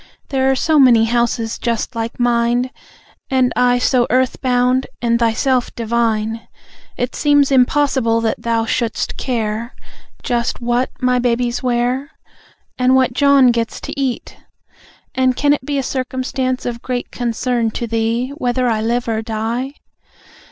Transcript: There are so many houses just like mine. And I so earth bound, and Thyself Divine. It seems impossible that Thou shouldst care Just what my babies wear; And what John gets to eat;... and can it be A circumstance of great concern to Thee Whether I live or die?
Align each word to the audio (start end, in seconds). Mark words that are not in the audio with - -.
There 0.29 0.49
are 0.49 0.55
so 0.55 0.79
many 0.79 1.05
houses 1.05 1.59
just 1.59 1.95
like 1.95 2.19
mine. 2.19 2.71
And 3.29 3.53
I 3.55 3.77
so 3.77 4.07
earth 4.09 4.41
bound, 4.41 4.87
and 4.99 5.19
Thyself 5.19 5.75
Divine. 5.75 6.47
It 6.97 7.13
seems 7.13 7.51
impossible 7.51 8.19
that 8.21 8.41
Thou 8.41 8.65
shouldst 8.65 9.15
care 9.15 9.75
Just 10.23 10.59
what 10.59 10.89
my 11.01 11.19
babies 11.19 11.61
wear; 11.61 12.09
And 12.79 12.95
what 12.95 13.13
John 13.13 13.51
gets 13.51 13.79
to 13.81 13.93
eat;... 13.99 14.37
and 15.13 15.35
can 15.35 15.53
it 15.53 15.63
be 15.65 15.77
A 15.77 15.83
circumstance 15.83 16.65
of 16.65 16.81
great 16.81 17.11
concern 17.11 17.69
to 17.69 17.85
Thee 17.85 18.29
Whether 18.29 18.67
I 18.67 18.81
live 18.81 19.07
or 19.07 19.21
die? 19.21 19.75